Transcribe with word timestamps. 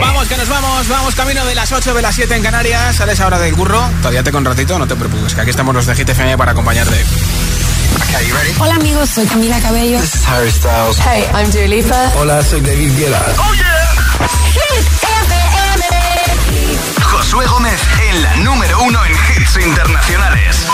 Vamos, 0.00 0.24
que 0.26 0.36
nos 0.38 0.48
vamos. 0.48 0.88
Vamos 0.88 1.14
camino 1.14 1.44
de 1.44 1.54
las 1.54 1.70
8 1.70 1.92
de 1.92 2.00
las 2.02 2.14
7 2.14 2.34
en 2.34 2.42
Canarias. 2.42 2.96
Sales 2.96 3.20
ahora 3.20 3.38
del 3.38 3.54
burro. 3.54 3.78
Todavía 3.98 4.22
te 4.22 4.30
ratito, 4.30 4.78
no 4.78 4.86
te 4.88 4.96
preocupes, 4.96 5.34
que 5.34 5.40
aquí 5.42 5.50
estamos 5.50 5.74
los 5.74 5.84
de 5.86 5.94
Hit 5.94 6.08
FM 6.08 6.38
para 6.38 6.52
acompañarte. 6.52 6.96
Hola 8.58 8.74
amigos, 8.74 9.10
soy 9.10 9.26
Camila 9.26 9.58
Cabello. 9.60 10.00
This 10.00 10.14
is 10.14 10.26
Harry 10.26 10.50
Styles. 10.50 10.96
Hey, 11.06 11.24
I'm 11.34 11.50
Dua 11.50 12.10
Hola, 12.16 12.42
soy 12.42 12.60
David 12.62 12.92
Guetta. 12.96 13.22
Oh 13.38 13.52
Josué 17.02 17.46
Gómez 17.46 17.78
en 18.10 18.22
la 18.22 18.36
número 18.36 18.80
uno 18.82 19.00
en 19.04 19.12
hits 19.42 19.58
internacionales. 19.66 20.64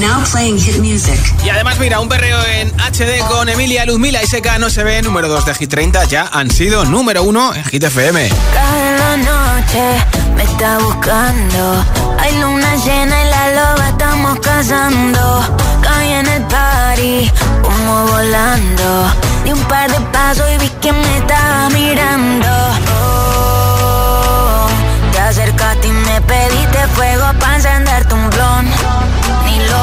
Now 0.00 0.24
playing 0.24 0.58
hit 0.58 0.78
music. 0.80 1.18
Y 1.44 1.50
además, 1.50 1.78
mira, 1.78 2.00
un 2.00 2.08
perreo 2.08 2.38
en 2.58 2.68
HD 2.80 3.20
con 3.28 3.48
Emilia 3.48 3.84
Luzmila 3.86 4.22
y 4.22 4.26
Seca 4.26 4.58
no 4.58 4.68
se 4.68 4.82
ve. 4.82 5.00
Número 5.02 5.28
2 5.28 5.46
de 5.46 5.54
Hit 5.54 5.70
30 5.70 6.04
ya 6.06 6.28
han 6.32 6.50
sido 6.50 6.84
número 6.84 7.22
1 7.22 7.54
en 7.54 7.64
Hit 7.66 7.84
FM. 7.84 8.28
Cada 8.52 9.16
noche 9.16 10.04
me 10.36 10.42
está 10.42 10.78
buscando. 10.78 11.84
Hay 12.18 12.36
luna 12.38 12.74
llena 12.84 13.22
y 13.22 13.30
la 13.30 13.50
loba 13.72 13.88
estamos 13.90 14.40
cazando. 14.40 15.56
Caí 15.82 16.12
en 16.12 16.26
el 16.26 16.42
party, 16.44 17.30
como 17.62 18.06
volando. 18.06 19.06
Di 19.44 19.52
un 19.52 19.60
par 19.68 19.90
de 19.92 20.00
pasos 20.12 20.44
y 20.56 20.58
vi 20.58 20.68
que 20.80 20.92
me 20.92 21.18
estaba 21.18 21.70
mirando. 21.70 22.48
Oh, 22.48 24.68
te 25.12 25.20
acercaste 25.20 25.86
y 25.86 25.90
me 25.92 26.20
pediste 26.22 26.78
fuego 26.94 27.26
para 27.38 27.56
encender 27.56 28.08
tu 28.08 28.16
blon 28.16 28.64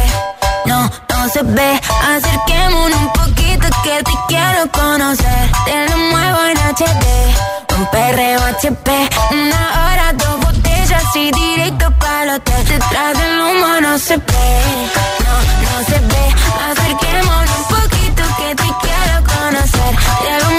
No, 0.65 0.79
no 1.09 1.29
se 1.33 1.41
ve. 1.43 1.81
Acerquémonos 2.15 2.99
un 3.05 3.11
poquito 3.13 3.65
que 3.83 4.03
te 4.07 4.15
quiero 4.27 4.61
conocer. 4.71 5.41
Te 5.65 5.89
lo 5.89 5.97
muevo 6.11 6.39
en 6.51 6.57
HD. 6.75 7.05
Un 7.77 7.85
perro 7.91 8.43
HP. 8.61 8.89
Una 9.31 9.61
hora, 9.83 10.13
dos 10.13 10.39
botellas 10.45 11.03
y 11.15 11.31
directo 11.31 11.91
para 11.99 12.35
hotel. 12.35 12.65
Detrás 12.67 13.17
del 13.17 13.41
humo 13.41 13.81
no 13.81 13.97
se 13.99 14.17
ve. 14.17 14.57
No, 15.25 15.35
no 15.65 15.85
se 15.89 15.99
ve. 16.11 16.23
Acerquémonos 16.69 17.57
un 17.61 17.75
poquito 17.75 18.23
que 18.37 18.49
te 18.55 18.69
quiero 18.83 19.15
conocer. 19.33 19.95
Te 20.25 20.43
lo 20.43 20.56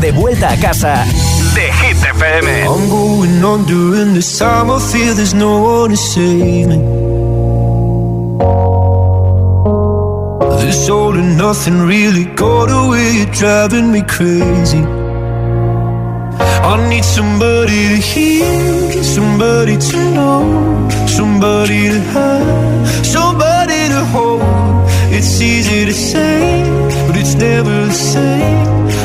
de 0.00 0.12
vuelta 0.12 0.48
a 0.48 0.56
casa 0.56 0.94
de 1.54 1.66
Hit 1.66 1.98
I'm 2.06 2.88
going 2.88 3.44
on 3.44 3.66
doing 3.66 4.14
this 4.14 4.38
time. 4.38 4.70
I 4.70 4.78
feel 4.78 5.12
there's 5.12 5.34
no 5.34 5.60
one 5.60 5.90
to 5.90 5.96
save 5.96 6.68
me. 6.68 6.76
This 10.64 10.88
all 10.88 11.12
and 11.16 11.36
nothing 11.36 11.80
really 11.80 12.26
got 12.36 12.70
away. 12.70 13.24
driving 13.32 13.90
me 13.90 14.02
crazy. 14.02 14.78
I 16.62 16.88
need 16.88 17.04
somebody 17.04 17.88
to 17.88 17.96
hear, 17.96 19.02
somebody 19.02 19.76
to 19.78 19.96
know, 20.14 20.88
somebody 21.08 21.90
to 21.90 22.00
have, 22.14 22.88
somebody 23.04 23.88
to 23.88 24.04
hold. 24.14 24.42
It's 25.12 25.40
easy 25.40 25.84
to 25.86 25.92
say, 25.92 26.62
but 27.08 27.16
it's 27.16 27.34
never 27.34 27.86
the 27.86 27.92
same 27.92 28.81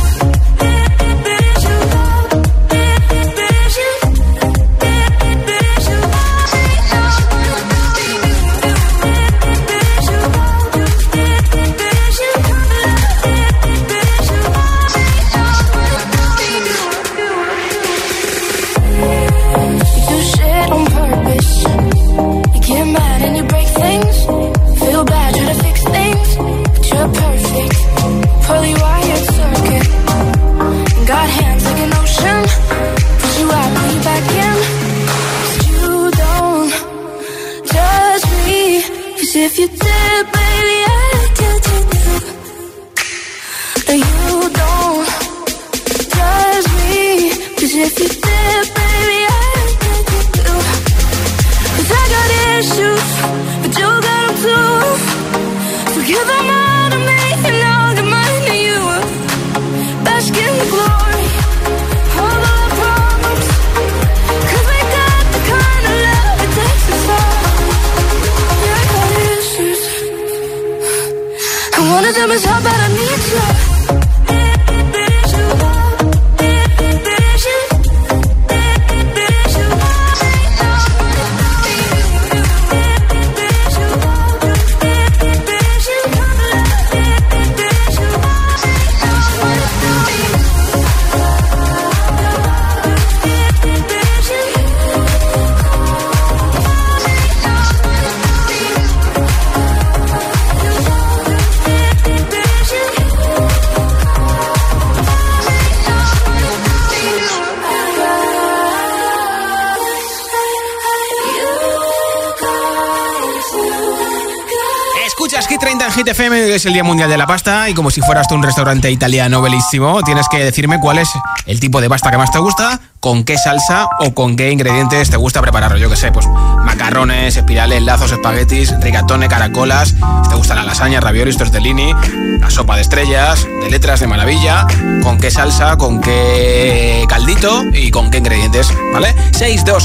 es 116.55 116.65
el 116.65 116.73
Día 116.73 116.83
Mundial 116.83 117.09
de 117.09 117.17
la 117.17 117.27
Pasta 117.27 117.69
y 117.69 117.73
como 117.73 117.89
si 117.91 118.01
fueras 118.01 118.27
tú 118.27 118.35
un 118.35 118.43
restaurante 118.43 118.91
italiano 118.91 119.41
belísimo, 119.41 120.01
tienes 120.03 120.27
que 120.27 120.43
decirme 120.43 120.79
cuál 120.81 120.97
es 120.97 121.09
el 121.45 121.59
tipo 121.61 121.79
de 121.79 121.87
pasta 121.89 122.11
que 122.11 122.17
más 122.17 122.29
te 122.31 122.39
gusta, 122.39 122.81
con 122.99 123.23
qué 123.23 123.37
salsa 123.37 123.87
o 123.99 124.13
con 124.13 124.35
qué 124.35 124.51
ingredientes 124.51 125.09
te 125.09 125.15
gusta 125.17 125.39
prepararlo. 125.41 125.77
Yo 125.77 125.89
que 125.89 125.95
sé, 125.95 126.11
pues 126.11 126.27
macarrones, 126.27 127.37
espirales, 127.37 127.81
lazos, 127.83 128.11
espaguetis, 128.11 128.77
rigatone, 128.81 129.29
caracolas. 129.29 129.95
te 130.27 130.35
gusta 130.35 130.53
la 130.55 130.63
lasaña, 130.63 130.99
raviolis, 130.99 131.37
tortellini, 131.37 131.93
la 132.41 132.49
sopa 132.49 132.75
de 132.75 132.81
estrellas, 132.81 133.47
de 133.63 133.69
letras 133.71 134.01
de 134.01 134.07
maravilla, 134.07 134.67
con 135.03 135.19
qué 135.19 135.31
salsa, 135.31 135.77
con 135.77 136.01
qué 136.01 137.05
caldito 137.07 137.63
y 137.73 137.91
con 137.91 138.11
qué 138.11 138.17
ingredientes, 138.17 138.73
¿vale? 138.93 139.15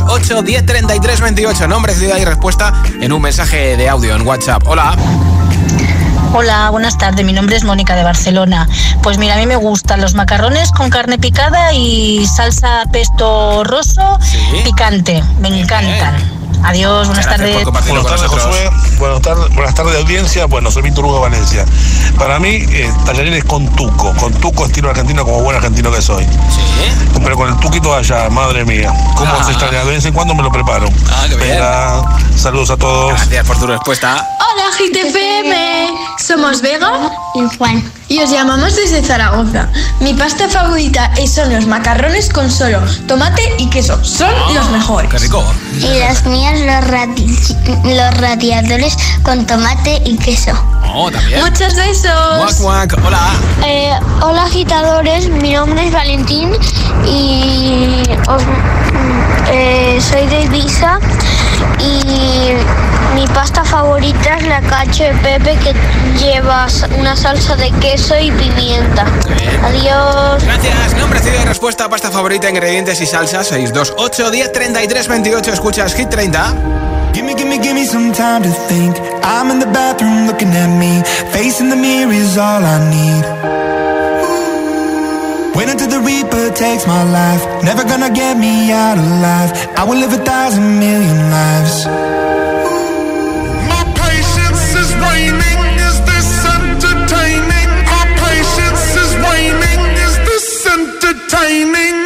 8, 0.09 0.43
10 0.43 0.67
33 0.67 1.21
28, 1.21 1.69
nombre, 1.69 1.95
ciudad 1.95 2.17
y 2.19 2.25
respuesta 2.25 2.73
en 3.01 3.13
un 3.13 3.23
mensaje 3.23 3.77
de 3.77 3.89
audio 3.89 4.17
en 4.17 4.27
WhatsApp. 4.27 4.63
Hola. 4.67 4.97
Hola, 6.39 6.69
buenas 6.69 6.99
tardes. 6.99 7.25
Mi 7.25 7.33
nombre 7.33 7.57
es 7.57 7.65
Mónica 7.65 7.97
de 7.97 8.05
Barcelona. 8.05 8.69
Pues 9.03 9.17
mira, 9.17 9.37
a 9.37 9.37
mí 9.39 9.47
me 9.47 9.57
gustan 9.57 10.03
los 10.03 10.13
macarrones 10.15 10.71
con 10.71 10.91
carne 10.91 11.17
picada 11.17 11.73
y 11.73 12.27
salsa 12.27 12.85
pesto 12.93 13.65
rosso 13.65 14.19
picante. 14.65 15.25
Me 15.41 15.49
encantan. 15.49 16.15
Adiós, 16.63 17.07
buenas 17.09 17.27
tardes. 17.27 17.65
Buenas 17.65 17.87
tardes, 18.07 18.31
Josué. 18.31 18.71
Buenas 18.99 19.23
tardes, 19.23 19.55
buenas 19.55 19.75
tardes, 19.75 19.97
audiencia. 19.97 20.47
Bueno, 20.47 20.71
soy 20.71 20.83
Víctor 20.83 21.05
Hugo 21.05 21.21
Valencia. 21.21 21.65
Para 22.19 22.39
mí, 22.39 22.65
eh, 22.69 22.91
tallarines 23.05 23.45
con 23.45 23.67
tuco, 23.77 24.15
con 24.17 24.33
tuco 24.35 24.67
estilo 24.67 24.91
argentino, 24.91 25.25
como 25.25 25.43
buen 25.43 25.57
argentino 25.57 25.91
que 25.91 26.01
soy. 26.01 26.25
Sí. 26.25 27.11
Pero 27.23 27.37
con 27.37 27.49
el 27.49 27.57
tuquito 27.61 27.95
allá, 27.95 28.29
madre 28.31 28.65
mía. 28.65 28.93
¿Cómo 29.17 29.33
ah. 29.39 29.45
se 29.45 29.51
extraña? 29.53 29.81
De 29.85 29.91
vez 29.91 30.05
en 30.07 30.15
cuando 30.15 30.35
me 30.35 30.43
lo 30.43 30.51
preparo. 30.53 30.89
Ah, 31.11 31.25
qué 31.29 31.37
bien. 31.37 32.37
saludos 32.39 32.71
a 32.71 32.77
todos. 32.77 33.11
Gracias 33.13 33.47
por 33.47 33.59
tu 33.59 33.67
respuesta. 33.67 34.15
Hola, 34.15 34.67
GTFM. 34.79 35.89
Somos 36.19 36.63
Vega 36.63 36.91
y 37.35 37.57
Juan. 37.57 37.93
Y 38.09 38.21
os 38.21 38.31
llamamos 38.31 38.77
desde 38.77 39.03
Zaragoza. 39.03 39.69
Mi 40.01 40.15
pasta 40.15 40.49
favorita 40.49 41.11
son 41.27 41.53
los 41.53 41.67
macarrones 41.67 42.29
con 42.33 42.49
solo 42.51 42.81
tomate 43.09 43.43
y 43.59 43.67
queso. 43.69 43.99
Son 44.05 44.31
ah, 44.33 44.53
los 44.55 44.69
mejores. 44.71 45.13
Y 45.81 45.99
las 45.99 46.25
mías 46.25 46.55
los, 46.61 48.21
radiadores 48.21 48.97
con 49.25 49.45
tomate 49.47 50.01
y 50.07 50.17
queso. 50.19 50.53
Oh, 50.95 51.11
¿también? 51.11 51.41
Muchos 51.45 51.75
besos. 51.75 52.61
Hola. 52.63 53.29
Eh, 53.67 53.91
hola 54.23 54.45
agitadores, 54.45 55.29
mi 55.29 55.51
nombre 55.55 55.85
es 55.87 55.93
Valentín 55.93 56.53
y 57.07 58.03
mm, 58.07 59.49
eh, 59.49 60.01
soy 60.01 60.27
de 60.29 60.43
Ibiza 60.45 60.99
y 61.81 62.53
mi 63.15 63.27
pasta 63.29 63.63
favorita 63.65 64.37
es 64.37 64.47
la 64.47 64.61
cacho 64.61 65.05
de 65.05 65.15
Pepe 65.25 65.53
que 65.63 65.73
lleva 66.25 66.67
una 66.99 67.15
salsa 67.17 67.55
de 67.57 67.71
queso 67.83 68.15
y 68.19 68.31
pimienta. 68.33 69.05
Adiós. 69.69 70.43
Gracias. 70.45 70.97
Nombre, 70.99 71.19
ciudad 71.23 71.45
respuesta. 71.47 71.89
Pasta 71.89 72.11
favorita, 72.11 72.49
ingredientes 72.49 73.01
y 73.01 73.07
salsa. 73.07 73.45
628 73.45 74.31
10 74.31 74.53
33 74.53 75.09
28. 75.09 75.53
Escuchas 75.53 75.95
Hit 75.95 76.09
30. 76.09 76.55
Gimme, 77.15 77.35
gimme, 77.37 77.59
gimme 77.63 77.85
some 77.87 78.13
time 78.13 78.43
to 78.43 78.53
think. 78.69 78.97
I'm 79.23 79.51
in 79.51 79.59
the 79.61 79.67
bathroom 79.67 80.27
looking 80.27 80.53
at 80.55 80.69
me. 80.69 81.03
Facing 81.33 81.69
the 81.71 81.77
mirror 81.77 82.13
is 82.13 82.37
all 82.37 82.63
I 82.65 82.79
need. 82.91 83.25
When 85.55 85.71
until 85.71 85.89
the 85.89 86.01
Reaper 86.01 86.51
takes 86.55 86.87
my 86.87 87.03
life. 87.05 87.43
Never 87.63 87.85
gonna 87.85 88.11
get 88.11 88.37
me 88.37 88.71
out 88.73 88.99
of 88.99 89.11
life. 89.23 89.53
I 89.79 89.85
will 89.89 89.97
live 89.99 90.13
a 90.13 90.23
thousand 90.25 90.79
million 90.79 91.31
lives. 91.31 91.87
timing 101.29 102.06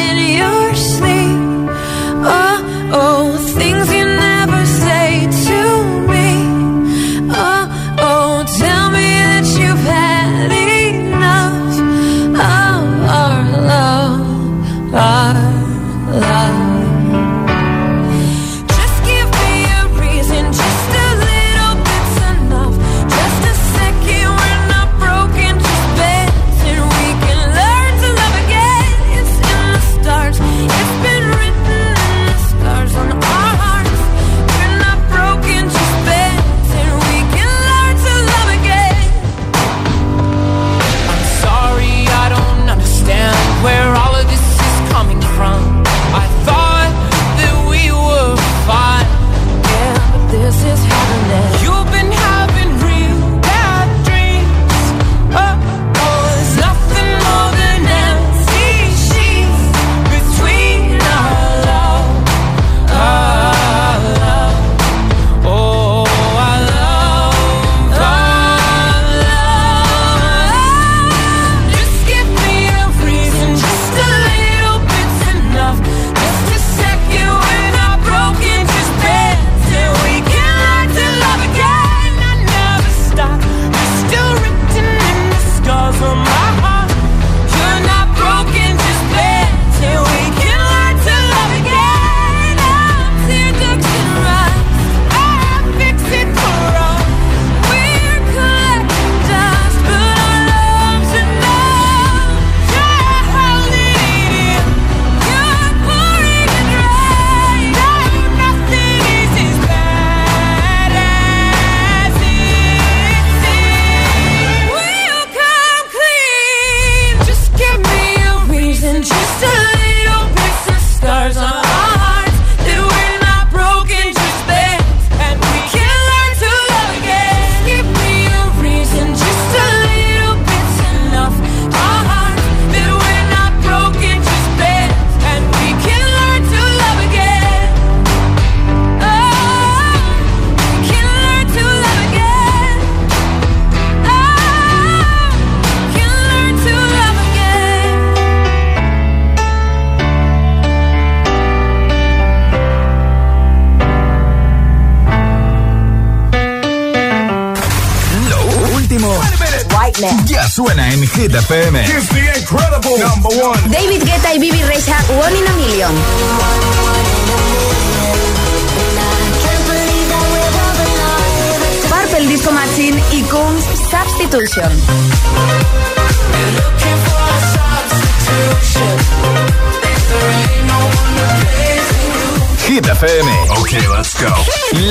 Ok, 183.57 183.71
let's 183.97 184.15
go. 184.21 184.29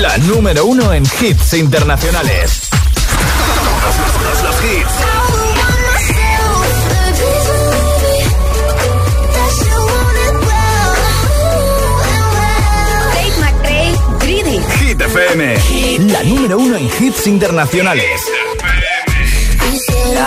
La 0.00 0.18
número 0.18 0.66
uno 0.66 0.92
en 0.92 1.04
hits 1.20 1.54
internacionales. 1.54 2.62
Todos 2.66 4.50
FM, 15.12 16.08
la 16.12 16.22
número 16.24 16.58
uno 16.58 16.76
en 16.78 16.90
hits 17.00 17.28
internacionales. 17.28 18.22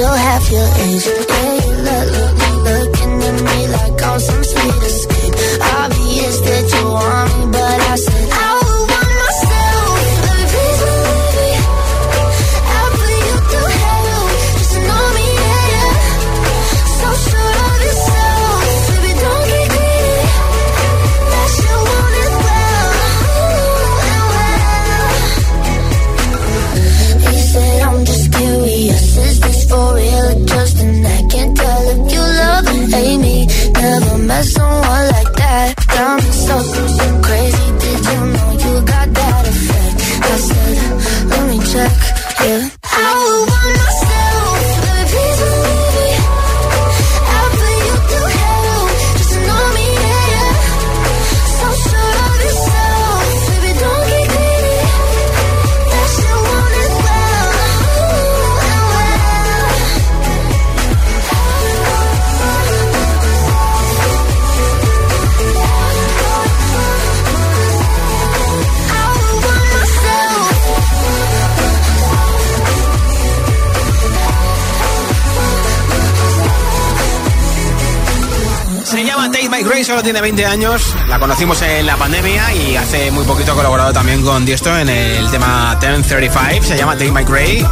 still 0.00 0.14
have 0.14 0.48
your 0.50 0.64
age 0.86 1.19
check 41.72 42.09
tiene 80.02 80.20
20 80.22 80.46
años, 80.46 80.82
la 81.08 81.18
conocimos 81.18 81.60
en 81.62 81.84
la 81.86 81.96
pandemia 81.96 82.54
y 82.54 82.74
hace 82.76 83.10
muy 83.10 83.24
poquito 83.24 83.52
ha 83.52 83.54
colaborado 83.54 83.92
también 83.92 84.22
con 84.24 84.44
Diesto 84.46 84.74
en 84.78 84.88
el 84.88 85.30
tema 85.30 85.76
1035, 85.80 86.64
se 86.66 86.76
llama 86.76 86.96
Take 86.96 87.12
My 87.12 87.22
Gray 87.24 87.66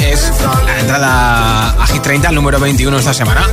es 0.00 0.32
la 0.66 0.80
entrada 0.80 1.70
a 1.82 1.86
Hit 1.86 2.00
30, 2.02 2.28
al 2.28 2.34
número 2.34 2.58
21 2.58 2.96
esta 2.98 3.12
semana. 3.12 3.44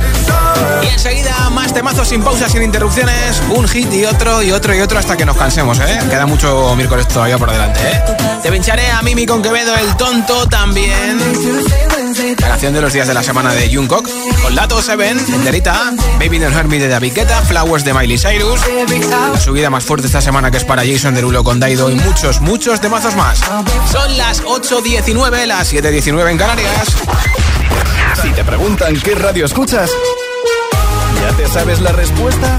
Y 0.82 0.86
enseguida 0.86 1.50
más 1.50 1.74
temazos 1.74 2.08
sin 2.08 2.22
pausas, 2.22 2.50
sin 2.52 2.62
interrupciones, 2.62 3.42
un 3.54 3.68
hit 3.68 3.92
y 3.92 4.04
otro 4.06 4.42
y 4.42 4.50
otro 4.50 4.74
y 4.74 4.80
otro 4.80 4.98
hasta 4.98 5.16
que 5.16 5.26
nos 5.26 5.36
cansemos, 5.36 5.78
¿eh? 5.80 5.98
Queda 6.08 6.24
mucho 6.26 6.74
miércoles 6.76 7.08
todavía 7.08 7.36
por 7.38 7.50
delante, 7.50 7.80
¿eh? 7.82 8.02
Te 8.42 8.50
pincharé 8.50 8.90
a 8.90 9.02
Mimi 9.02 9.26
con 9.26 9.42
Quevedo, 9.42 9.74
el 9.76 9.96
tonto 9.96 10.46
también. 10.48 11.18
La 12.12 12.58
de 12.70 12.82
los 12.82 12.92
días 12.92 13.08
de 13.08 13.14
la 13.14 13.22
semana 13.22 13.54
de 13.54 13.74
Jungkook. 13.74 14.06
Con 14.42 14.54
Lato 14.54 14.82
Seven, 14.82 15.16
Tenderita 15.24 15.92
Baby 16.20 16.38
Don't 16.38 16.54
Hurt 16.54 16.68
de 16.68 16.86
David 16.86 17.14
Guetta, 17.14 17.40
Flowers 17.40 17.86
de 17.86 17.94
Miley 17.94 18.18
Cyrus. 18.18 18.60
La 19.32 19.40
subida 19.40 19.70
más 19.70 19.82
fuerte 19.84 20.08
esta 20.08 20.20
semana 20.20 20.50
que 20.50 20.58
es 20.58 20.64
para 20.64 20.82
Jason 20.84 21.14
Derulo 21.14 21.42
con 21.42 21.58
Daido 21.58 21.90
y 21.90 21.94
muchos, 21.94 22.40
muchos 22.42 22.82
temazos 22.82 23.16
más. 23.16 23.38
Son 23.90 24.18
las 24.18 24.42
8.19, 24.44 25.46
las 25.46 25.72
7.19 25.72 26.30
en 26.32 26.36
Canarias. 26.38 26.86
Si 28.20 28.28
te 28.32 28.44
preguntan 28.44 28.94
qué 29.00 29.14
radio 29.14 29.46
escuchas, 29.46 29.88
¿ya 31.22 31.34
te 31.38 31.48
sabes 31.48 31.80
la 31.80 31.92
respuesta? 31.92 32.58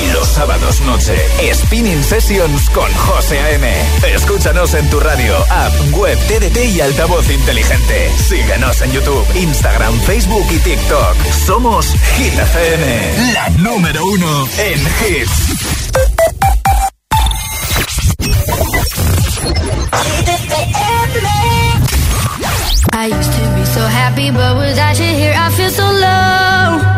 Y 0.00 0.12
los 0.12 0.28
sábados 0.28 0.80
noche, 0.82 1.14
Spinning 1.54 2.02
Sessions 2.04 2.70
con 2.70 2.92
José 2.92 3.38
A.M. 3.40 3.72
Escúchanos 4.14 4.74
en 4.74 4.88
tu 4.90 5.00
radio, 5.00 5.36
app, 5.50 5.72
web, 5.92 6.18
TDT 6.28 6.66
y 6.76 6.80
altavoz 6.80 7.28
inteligente. 7.30 8.10
Síguenos 8.28 8.80
en 8.82 8.92
YouTube, 8.92 9.24
Instagram, 9.36 10.00
Facebook 10.02 10.46
y 10.50 10.58
TikTok. 10.58 11.14
Somos 11.46 11.94
Hit 12.16 12.34
FM, 12.38 13.32
la 13.32 13.48
número 13.50 14.04
uno 14.06 14.48
en 14.58 14.78
hits. 14.78 15.56
I 23.00 23.06
used 23.12 23.32
to 23.32 23.54
be 23.54 23.64
so 23.64 23.86
happy, 23.86 24.30
but 24.30 24.56
without 24.58 24.98
you 24.98 25.04
here, 25.04 25.34
I 25.36 25.50
feel 25.50 25.70
so 25.70 25.90
low. 25.92 26.97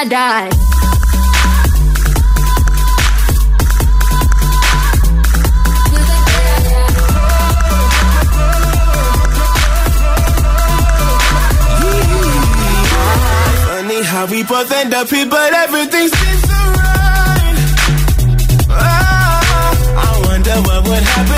I 0.00 0.04
die. 0.04 0.48
Funny 13.66 14.02
how 14.04 14.26
we 14.30 14.44
both 14.44 14.70
end 14.70 14.94
up 14.94 15.08
here, 15.08 15.26
but 15.28 15.52
everything 15.52 16.06
seems 16.06 16.12
so 16.12 16.60
right. 16.78 17.56
Oh, 18.70 18.76
ah, 18.78 18.78
I 18.78 20.26
wonder 20.28 20.62
what 20.66 20.86
would 20.88 21.02
happen 21.02 21.37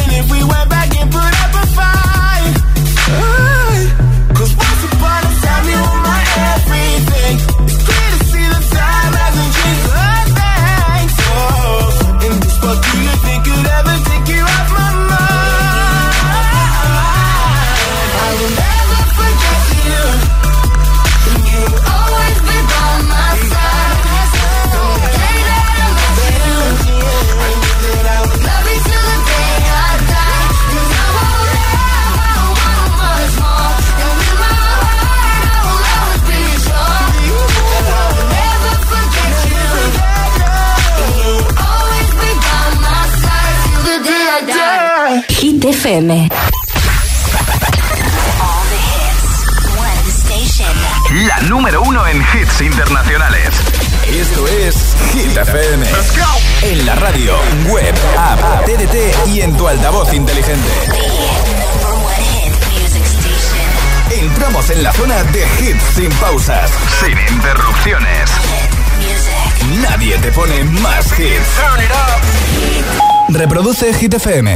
Hit 74.01 74.15
FM. 74.15 74.49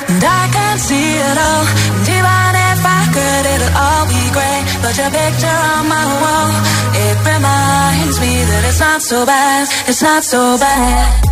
and 0.08 0.22
I 0.40 0.42
can't 0.56 0.80
see 0.80 1.08
it 1.28 1.36
all. 1.36 1.64
And 1.92 2.08
even 2.16 2.52
if 2.72 2.80
I 2.88 3.02
could, 3.12 3.44
it'll 3.52 3.76
all 3.84 4.04
be 4.08 4.24
great. 4.32 4.64
But 4.80 4.94
your 4.96 5.10
picture 5.12 5.58
on 5.76 5.84
my 5.92 6.04
wall, 6.22 6.50
it 7.04 7.16
reminds 7.34 8.16
me 8.24 8.32
that 8.48 8.62
it's 8.70 8.80
not 8.80 9.02
so 9.02 9.26
bad, 9.26 9.68
it's 9.88 10.00
not 10.00 10.24
so 10.24 10.56
bad. 10.56 11.31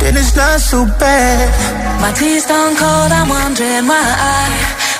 then 0.00 0.16
it's 0.16 0.34
not 0.36 0.60
so 0.60 0.78
bad. 0.98 1.46
My 2.00 2.10
tea's 2.18 2.44
don't 2.46 2.76
cold, 2.76 3.10
I'm 3.12 3.28
wondering 3.28 3.84
why 3.90 4.06
I 4.38 4.42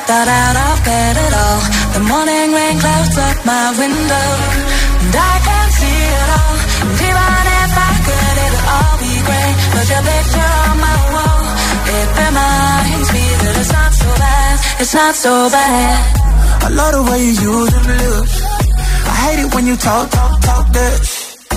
thought 0.09 0.29
out 0.29 0.57
of 0.67 0.77
bed 0.87 1.15
at 1.27 1.33
all. 1.45 1.61
The 1.97 2.03
morning 2.13 2.49
rain 2.57 2.77
clouds 2.81 3.17
up 3.29 3.37
my 3.47 3.65
window, 3.81 4.27
and 5.03 5.15
I 5.15 5.35
can't 5.47 5.73
see 5.79 5.99
it 6.21 6.31
all. 6.39 6.55
And 6.83 7.01
even 7.09 7.45
if 7.61 7.73
I 7.91 7.93
could, 8.07 8.37
it'd 8.47 8.59
all 8.75 8.95
be 9.05 9.13
great. 9.29 9.55
But 9.75 9.87
your 9.93 10.03
picture 10.09 10.51
on 10.67 10.77
my 10.85 10.97
wall, 11.15 11.45
it 11.97 12.09
reminds 12.25 13.09
me 13.17 13.25
that 13.45 13.55
it's 13.61 13.73
not 13.79 13.93
so 14.03 14.09
bad. 14.23 14.55
It's 14.81 14.95
not 15.01 15.15
so 15.25 15.33
bad. 15.57 15.99
I 16.67 16.69
love 16.79 16.93
the 16.99 17.03
way 17.11 17.21
you 17.25 17.33
use 17.53 17.71
them 17.71 17.87
lips. 17.87 18.35
I 19.13 19.15
hate 19.29 19.41
it 19.45 19.55
when 19.55 19.67
you 19.67 19.77
talk, 19.77 20.09
talk, 20.11 20.33
talk 20.43 20.67
that 20.73 21.16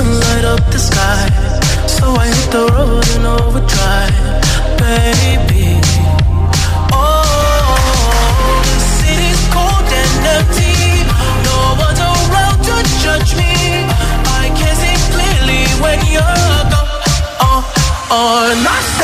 and 0.00 0.12
light 0.26 0.44
up 0.54 0.62
the 0.72 0.78
sky. 0.78 1.22
So 1.96 2.04
I 2.14 2.24
hit 2.32 2.50
the 2.56 2.62
road 2.74 3.06
in 3.16 3.22
overdrive, 3.40 4.22
baby. 4.84 5.74
Oh, 6.92 7.74
the 8.70 8.80
city's 8.98 9.42
cold 9.54 9.88
and 10.02 10.20
empty. 10.38 10.76
No 11.48 11.56
one's 11.84 12.00
around 12.18 12.56
to 12.68 12.76
judge 13.04 13.30
me. 13.42 13.52
I 14.42 14.48
can 14.58 14.72
see 14.82 14.96
clearly 15.12 15.62
when 15.84 15.98
you're 16.12 16.64
gone. 16.72 17.04
Oh, 17.48 17.60
oh, 18.20 18.99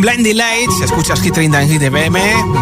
Blinding 0.00 0.36
Lights. 0.36 0.80
Escuchas 0.82 1.20
Hit 1.22 1.32
30 1.34 1.62
en 1.62 1.68
Hit 1.68 1.82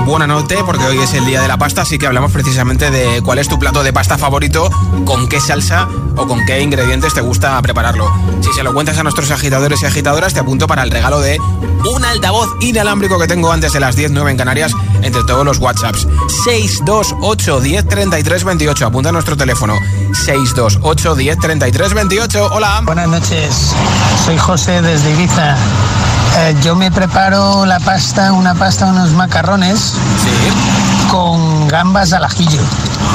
Buena 0.06 0.26
noche, 0.26 0.56
porque 0.64 0.84
hoy 0.84 0.98
es 0.98 1.14
el 1.14 1.24
día 1.26 1.40
de 1.42 1.48
la 1.48 1.56
pasta, 1.58 1.82
así 1.82 1.98
que 1.98 2.06
hablamos 2.06 2.30
precisamente 2.30 2.90
de 2.90 3.22
cuál 3.22 3.38
es 3.38 3.48
tu 3.48 3.58
plato 3.58 3.82
de 3.82 3.92
pasta 3.92 4.18
favorito, 4.18 4.70
con 5.04 5.28
qué 5.28 5.40
salsa 5.40 5.88
o 6.16 6.26
con 6.26 6.44
qué 6.46 6.60
ingredientes 6.60 7.14
te 7.14 7.20
gusta 7.20 7.60
prepararlo. 7.62 8.10
Si 8.40 8.52
se 8.52 8.62
lo 8.62 8.72
cuentas 8.72 8.98
a 8.98 9.02
nuestros 9.02 9.30
agitadores 9.30 9.82
y 9.82 9.86
agitadoras, 9.86 10.34
te 10.34 10.40
apunto 10.40 10.66
para 10.66 10.82
el 10.82 10.90
regalo 10.90 11.20
de 11.20 11.38
un 11.92 12.04
altavoz 12.04 12.48
inalámbrico 12.60 13.18
que 13.18 13.26
tengo 13.26 13.50
antes 13.52 13.72
de 13.72 13.80
las 13.80 13.96
10, 13.96 14.12
en 14.12 14.36
Canarias, 14.36 14.72
entre 15.02 15.24
todos 15.24 15.44
los 15.44 15.58
WhatsApps. 15.58 16.06
628 16.44 17.60
10 17.60 17.84
28. 18.44 18.86
Apunta 18.86 19.08
a 19.08 19.12
nuestro 19.12 19.36
teléfono. 19.36 19.74
628 20.24 21.14
10 21.14 21.36
28. 21.94 22.48
Hola. 22.52 22.80
Buenas 22.84 23.08
noches. 23.08 23.72
Soy 24.24 24.36
José 24.38 24.80
desde 24.82 25.10
Ibiza. 25.12 25.56
Eh, 26.36 26.54
yo 26.64 26.74
me 26.74 26.90
preparo 26.90 27.64
la 27.64 27.78
pasta, 27.78 28.32
una 28.32 28.54
pasta, 28.56 28.86
unos 28.86 29.12
macarrones 29.12 29.92
con 31.08 31.68
gambas 31.68 32.12
al 32.12 32.24
ajillo. 32.24 32.60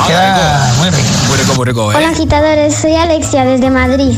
Ah, 0.09 0.71
muy 0.77 0.89
rico. 0.89 1.53
Muy 1.57 1.65
rico, 1.65 1.91
eh. 1.91 1.95
Hola 1.97 2.09
agitadores, 2.11 2.73
soy 2.75 2.95
Alexia 2.95 3.43
desde 3.43 3.69
Madrid. 3.69 4.17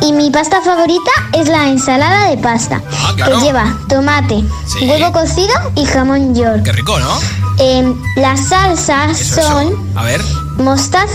Y 0.00 0.12
mi 0.14 0.30
pasta 0.30 0.62
favorita 0.62 1.10
es 1.32 1.48
la 1.48 1.68
ensalada 1.68 2.30
de 2.30 2.38
pasta, 2.38 2.80
ah, 2.90 3.12
que 3.16 3.44
lleva 3.44 3.76
tomate, 3.90 4.42
huevo 4.80 5.12
cocido 5.12 5.52
y 5.74 5.84
jamón 5.84 6.34
york. 6.34 6.62
Qué 6.64 6.72
rico, 6.72 6.98
¿no? 7.00 7.39
Eh, 7.58 7.92
las 8.16 8.48
salsas 8.48 9.18
son 9.18 9.74
A 9.94 10.04
ver. 10.04 10.22
mostaza 10.58 11.10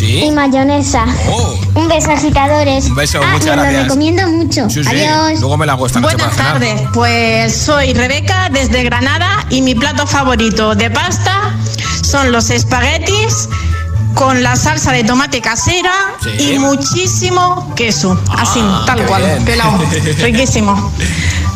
y 0.00 0.30
mayonesa. 0.30 1.04
Oh. 1.30 1.58
Un 1.74 1.88
beso, 1.88 2.10
agitadores. 2.12 2.86
Ah, 3.22 3.38
lo 3.56 3.64
recomiendo 3.64 4.26
mucho. 4.28 4.66
Adiós. 4.86 5.40
Buenas 5.42 6.36
tardes, 6.36 6.80
pues 6.94 7.54
soy 7.56 7.92
Rebeca 7.92 8.48
desde 8.50 8.82
Granada 8.82 9.28
y 9.50 9.62
mi 9.62 9.74
plato 9.74 10.06
favorito 10.06 10.74
de 10.74 10.90
pasta 10.90 11.54
son 12.02 12.32
los 12.32 12.50
espaguetis 12.50 13.48
con 14.14 14.42
la 14.42 14.56
salsa 14.56 14.92
de 14.92 15.04
tomate 15.04 15.40
casera 15.40 15.92
y 16.38 16.58
muchísimo 16.58 17.72
queso. 17.76 18.18
así, 18.38 18.60
ah, 18.62 18.82
tal 18.86 19.04
cual, 19.06 19.40
Riquísimo. 20.20 20.90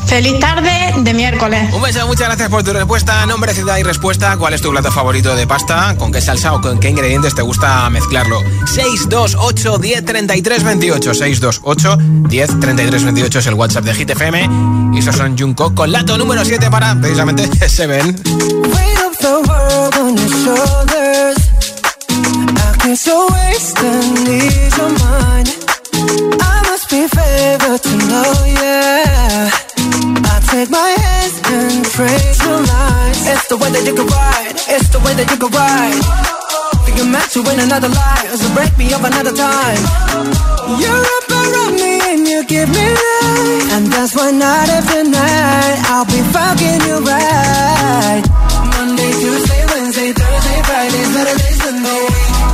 Feliz 0.07 0.39
tarde 0.39 0.93
de 0.99 1.15
miércoles. 1.15 1.73
Un 1.73 1.83
beso, 1.83 2.07
muchas 2.07 2.29
gracias 2.29 2.49
por 2.49 2.63
tu 2.63 2.73
respuesta. 2.73 3.25
Nombre, 3.27 3.53
ciudad 3.55 3.79
y 3.79 3.83
respuesta. 3.83 4.37
¿Cuál 4.37 4.55
es 4.55 4.61
tu 4.61 4.71
plato 4.71 4.91
favorito 4.93 5.35
de 5.35 5.47
pasta? 5.47 5.97
¿Con 5.99 6.13
qué 6.13 6.21
salsa 6.21 6.53
o 6.53 6.61
con 6.61 6.79
qué 6.79 6.91
ingredientes 6.91 7.35
te 7.35 7.43
gusta 7.43 7.89
mezclarlo? 7.91 8.41
628 8.67 9.79
10 9.79 10.05
33 10.05 10.63
28. 10.65 11.15
628 11.15 11.99
10 12.29 12.61
33 12.61 13.05
28 13.05 13.39
es 13.39 13.47
el 13.47 13.55
WhatsApp 13.55 13.85
de 13.85 13.93
GTFM. 14.05 14.95
Y 14.95 14.99
esos 14.99 15.17
son 15.17 15.37
Junko 15.39 15.75
con 15.75 15.91
lato 15.91 16.17
número 16.19 16.45
7 16.45 16.71
para 16.71 16.99
precisamente 17.01 17.49
Seven. 17.69 18.15
ven. 18.15 18.85
I 30.33 30.37
take 30.49 30.71
my 30.71 30.89
hands 30.97 31.37
and 31.45 31.85
praise 31.93 32.39
your 32.45 32.61
lies. 32.61 33.21
It's 33.29 33.47
the 33.49 33.57
way 33.57 33.71
that 33.71 33.85
you 33.85 33.95
can 33.95 34.07
ride. 34.09 34.55
It's 34.73 34.89
the 34.89 35.01
way 35.05 35.13
that 35.15 35.29
you 35.29 35.37
can 35.37 35.51
ride. 35.53 36.01
Think 36.85 36.97
you're 36.99 37.11
meant 37.13 37.29
to 37.37 37.41
win 37.45 37.61
another 37.61 37.89
life. 37.93 38.31
So 38.41 38.47
break 38.57 38.73
me 38.81 38.93
up 38.97 39.05
another 39.05 39.35
time. 39.37 39.81
You're 40.81 41.05
up 41.05 41.27
around 41.29 41.77
me 41.77 42.01
and 42.17 42.23
you 42.25 42.41
give 42.49 42.69
me 42.73 42.87
life. 42.89 43.65
And 43.77 43.85
that's 43.93 44.17
why 44.17 44.31
night 44.33 44.73
after 44.73 45.05
night, 45.05 45.77
I'll 45.93 46.09
be 46.09 46.21
fucking 46.33 46.81
you 46.89 46.97
right. 47.05 48.23
Monday, 48.73 49.11
Tuesday, 49.21 49.63
Wednesday, 49.69 50.11
Thursday, 50.17 50.59
Friday, 50.65 51.03
Saturday, 51.13 51.53
Sunday. 51.61 52.05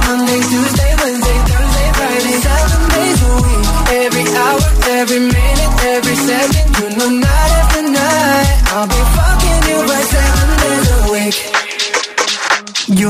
Monday, 0.08 0.40
Tuesday, 0.50 0.92
Wednesday, 0.98 1.38
Thursday, 1.46 1.90
Friday, 1.94 2.34
seven 2.42 2.80
days 2.94 3.18
a 3.22 3.30
week. 3.38 3.64
Every 4.02 4.26
hour, 4.34 4.64
every 4.98 5.22
minute, 5.30 5.70
every 5.94 6.16
second. 6.26 6.69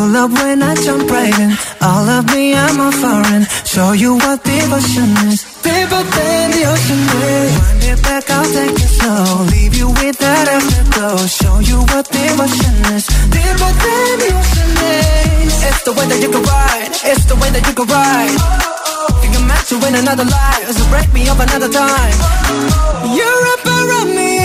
You 0.01 0.09
love 0.09 0.33
when 0.33 0.63
I 0.63 0.73
jump 0.85 1.11
right 1.11 1.39
in. 1.45 1.51
All 1.83 2.07
of 2.17 2.25
me, 2.35 2.55
I'm 2.57 2.79
a 2.89 2.91
foreign. 3.03 3.43
Show 3.73 3.93
you 4.03 4.15
what 4.25 4.39
devotion 4.45 5.09
is. 5.29 5.39
Deeper 5.67 6.03
than 6.17 6.45
the 6.57 6.63
ocean 6.73 7.03
is. 7.37 7.53
Wind 7.61 7.83
it 7.91 7.99
back, 8.07 8.25
I'll 8.31 8.51
take 8.57 8.77
it 8.87 8.91
slow. 8.97 9.45
Leave 9.55 9.75
you 9.81 9.89
with 10.01 10.17
that 10.25 10.45
afterglow. 10.57 11.19
Show 11.41 11.57
you 11.71 11.79
what 11.93 12.05
devotion 12.17 12.75
is. 12.97 13.05
Deeper 13.37 13.73
than 13.85 14.13
the 14.23 14.31
ocean 14.41 14.73
is. 15.05 15.53
It's 15.69 15.83
the 15.85 15.93
way 15.93 16.07
that 16.11 16.21
you 16.25 16.31
can 16.35 16.45
ride. 16.55 16.91
It's 17.13 17.25
the 17.31 17.37
way 17.41 17.51
that 17.57 17.63
you 17.69 17.75
can 17.79 17.87
ride. 17.87 18.37
Oh, 18.41 18.47
oh. 18.89 19.23
You 19.23 19.29
can 19.37 19.45
match 19.53 19.69
you 19.71 19.79
in 19.85 19.95
another 20.01 20.25
life. 20.25 20.65
So 20.79 20.83
break 20.89 21.13
me 21.13 21.29
up 21.29 21.41
another 21.45 21.69
time. 21.69 22.17
You're 23.19 23.43
a 23.55 24.17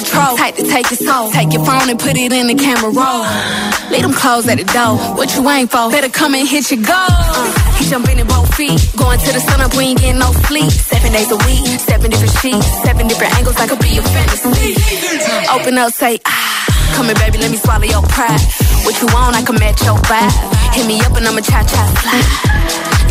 could 0.00 0.06
try 0.06 0.17
like 0.48 0.56
to 0.64 0.64
take 0.64 0.88
your 0.90 1.00
soul. 1.08 1.30
Take 1.30 1.52
your 1.52 1.62
phone 1.64 1.90
and 1.90 2.00
put 2.00 2.16
it 2.16 2.32
in 2.32 2.46
the 2.46 2.54
camera 2.56 2.88
roll. 2.88 3.24
Leave 3.92 4.00
them 4.00 4.14
clothes 4.16 4.48
at 4.48 4.56
the 4.56 4.64
door. 4.72 4.96
What 5.16 5.28
you 5.36 5.44
ain't 5.50 5.70
for? 5.70 5.90
Better 5.90 6.08
come 6.08 6.34
and 6.34 6.48
hit 6.48 6.70
your 6.72 6.80
goal. 6.80 6.96
Uh, 7.12 7.76
he 7.76 7.84
jumping 7.84 8.16
in 8.18 8.26
both 8.26 8.48
feet. 8.56 8.78
Going 8.96 9.18
to 9.20 9.30
the 9.36 9.40
sun 9.44 9.60
up, 9.60 9.74
we 9.76 9.92
ain't 9.92 10.00
getting 10.00 10.18
no 10.18 10.32
sleep. 10.48 10.70
Seven 10.72 11.12
days 11.12 11.28
a 11.30 11.36
week, 11.44 11.60
seven 11.84 12.08
different 12.10 12.32
sheets, 12.40 12.64
seven 12.80 13.08
different 13.08 13.34
angles. 13.36 13.56
I 13.60 13.68
could 13.68 13.80
be 13.80 13.92
your 14.00 14.08
fantasy. 14.08 14.72
Open 15.52 15.76
up, 15.76 15.92
say 15.92 16.18
ah. 16.24 16.64
Come 16.96 17.04
here, 17.12 17.14
baby, 17.16 17.36
let 17.38 17.50
me 17.50 17.58
swallow 17.58 17.84
your 17.84 18.02
pride. 18.08 18.40
What 18.88 18.96
you 19.04 19.08
want, 19.12 19.36
I 19.36 19.42
can 19.44 19.56
match 19.60 19.84
your 19.84 20.00
vibe. 20.08 20.34
Hit 20.72 20.86
me 20.88 20.98
up 21.04 21.12
and 21.14 21.28
I'ma 21.28 21.42
cha 21.44 21.60
cha 21.60 21.82
fly. 22.00 22.20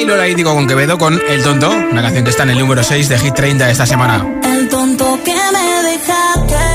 y 0.00 0.04
Lola 0.06 0.24
Digo 0.24 0.54
con 0.54 0.66
Quevedo 0.66 0.98
con 0.98 1.20
El 1.28 1.42
Tonto, 1.42 1.70
una 1.70 2.02
canción 2.02 2.24
que 2.24 2.30
está 2.30 2.44
en 2.44 2.50
el 2.50 2.58
número 2.58 2.82
6 2.82 3.08
de 3.08 3.18
Hit 3.18 3.34
30 3.34 3.70
esta 3.70 3.86
semana. 3.86 4.24
El 4.44 4.68
tonto 4.68 5.18
que 5.24 5.34
me 5.34 5.88
deja 5.90 6.69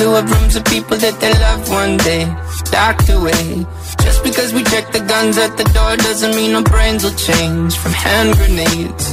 Lure 0.01 0.23
rooms 0.23 0.55
of 0.55 0.65
people 0.65 0.97
that 0.97 1.19
they 1.21 1.31
love 1.37 1.69
one 1.69 1.97
day 1.97 2.25
Docked 2.73 3.09
away 3.13 3.61
Just 4.01 4.23
because 4.25 4.49
we 4.51 4.63
check 4.63 4.89
the 4.91 5.01
guns 5.05 5.37
at 5.37 5.55
the 5.55 5.65
door 5.69 5.93
Doesn't 5.97 6.33
mean 6.35 6.55
our 6.55 6.63
brains 6.63 7.03
will 7.03 7.13
change 7.13 7.77
From 7.77 7.91
hand 7.93 8.33
grenades 8.33 9.05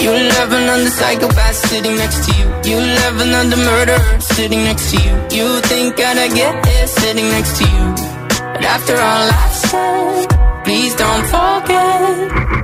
You 0.00 0.12
love 0.16 0.48
another 0.52 0.88
psychopath 0.88 1.56
sitting 1.68 1.96
next 1.96 2.24
to 2.26 2.30
you 2.40 2.46
You 2.72 2.78
love 2.80 3.20
another 3.20 3.60
murderer 3.68 4.00
sitting 4.20 4.64
next 4.64 4.92
to 4.92 4.96
you 5.04 5.12
You 5.30 5.60
think 5.60 6.00
I'd 6.00 6.32
get 6.32 6.56
there 6.64 6.86
sitting 6.86 7.28
next 7.28 7.58
to 7.60 7.64
you 7.64 7.84
But 8.56 8.64
after 8.64 8.96
all 8.96 9.24
I've 9.28 9.54
said 9.68 10.26
Please 10.64 10.94
don't 10.96 11.24
forget 11.36 12.63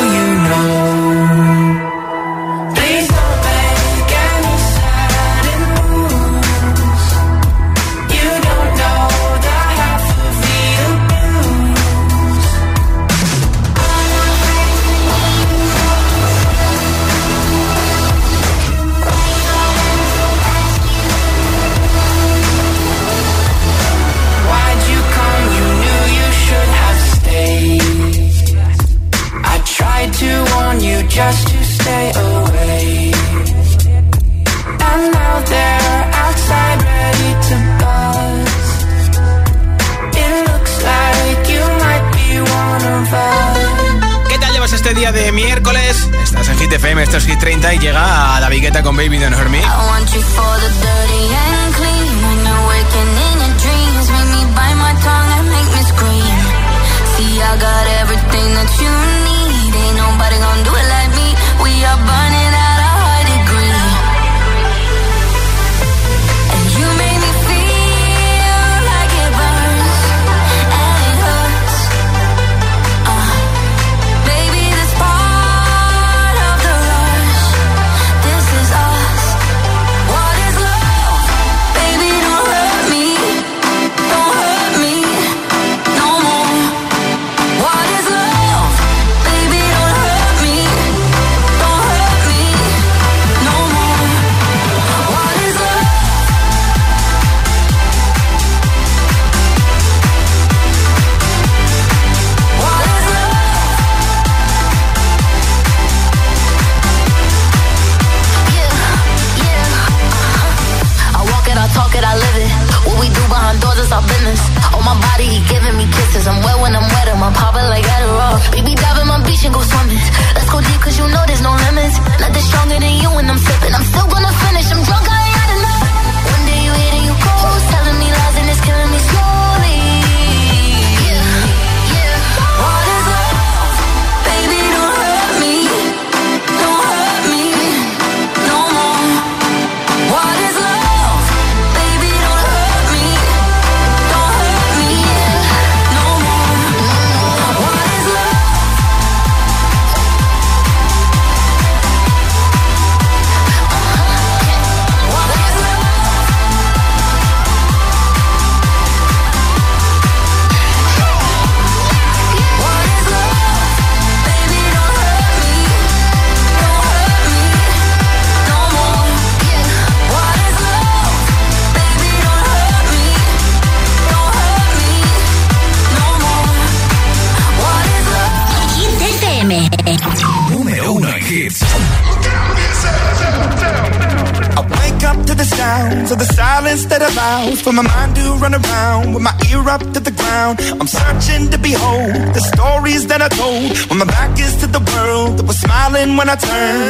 gonna 196.36 196.40
turn 196.40 196.89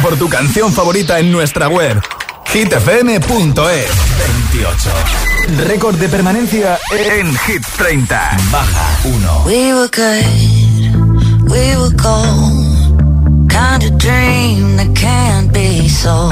por 0.00 0.16
tu 0.18 0.28
canción 0.28 0.72
favorita 0.72 1.18
en 1.18 1.32
nuestra 1.32 1.68
web 1.68 2.00
hitfm.es 2.52 3.24
28. 3.24 3.70
Récord 5.66 5.96
de 5.96 6.08
permanencia 6.08 6.78
en 7.10 7.34
Hit 7.38 7.62
30. 7.78 8.36
Baja 8.50 8.98
1. 9.04 9.42
We 9.46 9.72
were 9.72 9.88
good, 9.88 11.50
we 11.50 11.76
were 11.76 11.96
cold. 11.96 13.46
Kind 13.50 13.84
of 13.84 13.96
dream 13.98 14.76
that 14.76 14.94
can't 14.94 15.50
be 15.52 15.88
so 15.88 16.28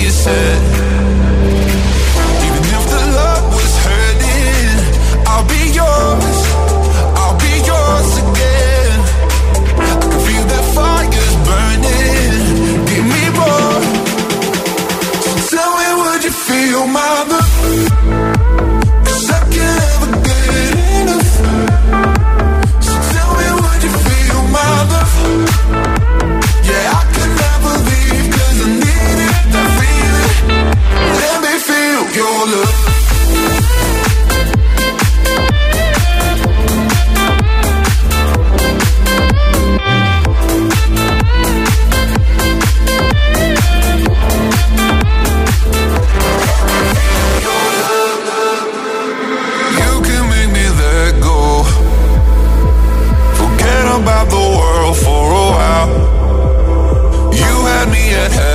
you 0.00 0.08
said 0.10 0.89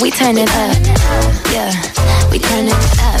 we 0.00 0.10
turn 0.10 0.36
it 0.38 0.48
up. 0.50 0.74
Yeah, 1.54 1.70
we 2.30 2.38
turn 2.38 2.66
it 2.68 3.00
up. 3.12 3.20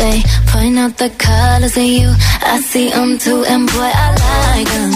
They 0.00 0.22
point 0.52 0.76
out 0.78 0.96
the 0.98 1.08
colors 1.16 1.76
in 1.76 1.86
you. 2.04 2.12
I 2.52 2.60
see 2.60 2.90
them 2.90 3.16
too, 3.18 3.44
and 3.44 3.66
boy, 3.66 3.92
I 4.06 4.14
like 4.28 4.68
them. 4.76 4.90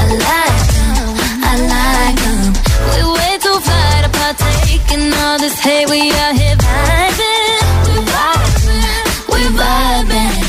I 0.00 0.02
like 0.28 0.60
them. 0.74 1.16
I 1.50 1.52
like 1.76 2.18
them. 2.26 2.44
We 2.92 3.00
way 3.18 3.32
too 3.46 3.56
far 3.66 3.92
to 4.04 4.10
partake 4.18 4.86
in 4.96 5.02
all 5.22 5.36
this 5.38 5.58
hate. 5.60 5.86
We 5.88 6.00
are 6.22 6.34
here 6.40 6.58
vibing. 6.64 7.60
We 7.88 7.94
vibing. 8.04 8.84
We 9.32 9.40
vibing. 9.60 10.42